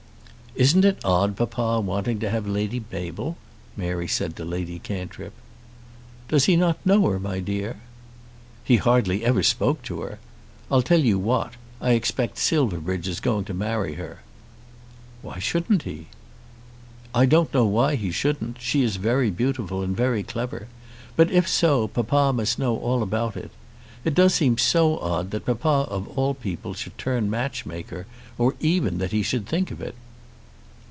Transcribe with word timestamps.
"Isn't 0.53 0.83
it 0.83 0.99
odd 1.05 1.37
papa 1.37 1.79
wanting 1.79 2.19
to 2.19 2.29
have 2.29 2.45
Lady 2.45 2.83
Mabel?" 2.91 3.37
Mary 3.77 4.07
said 4.07 4.35
to 4.35 4.43
Lady 4.43 4.79
Cantrip. 4.79 5.31
"Does 6.27 6.43
he 6.43 6.57
not 6.57 6.77
know 6.85 7.09
her, 7.09 7.21
my 7.21 7.39
dear?" 7.39 7.77
"He 8.65 8.75
hardly 8.75 9.23
ever 9.23 9.43
spoke 9.43 9.81
to 9.83 10.01
her. 10.01 10.19
I'll 10.69 10.81
tell 10.81 10.99
you 10.99 11.17
what; 11.17 11.53
I 11.79 11.91
expect 11.91 12.37
Silverbridge 12.37 13.07
is 13.07 13.21
going 13.21 13.45
to 13.45 13.53
marry 13.53 13.93
her." 13.93 14.19
"Why 15.21 15.39
shouldn't 15.39 15.83
he?" 15.83 16.07
"I 17.15 17.25
don't 17.25 17.53
know 17.53 17.65
why 17.65 17.95
he 17.95 18.11
shouldn't. 18.11 18.59
She 18.59 18.83
is 18.83 18.97
very 18.97 19.31
beautiful, 19.31 19.81
and 19.81 19.95
very 19.95 20.21
clever. 20.21 20.67
But 21.15 21.31
if 21.31 21.47
so, 21.47 21.87
papa 21.87 22.33
must 22.35 22.59
know 22.59 22.77
all 22.77 23.01
about 23.03 23.37
it. 23.37 23.51
It 24.03 24.13
does 24.13 24.33
seem 24.33 24.57
so 24.57 24.99
odd 24.99 25.31
that 25.31 25.45
papa 25.45 25.87
of 25.89 26.09
all 26.17 26.33
people 26.33 26.73
should 26.73 26.97
turn 26.97 27.29
match 27.29 27.65
maker, 27.65 28.05
or 28.37 28.55
even 28.59 28.97
that 28.97 29.13
he 29.13 29.23
should 29.23 29.47
think 29.47 29.71
of 29.71 29.79
it." 29.81 29.95